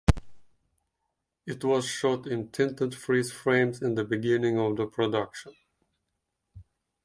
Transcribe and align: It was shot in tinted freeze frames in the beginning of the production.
It 1.45 1.63
was 1.63 1.85
shot 1.87 2.25
in 2.25 2.49
tinted 2.49 2.95
freeze 2.95 3.31
frames 3.31 3.83
in 3.83 3.93
the 3.93 4.03
beginning 4.03 4.57
of 4.57 4.75
the 4.75 4.87
production. 4.87 5.53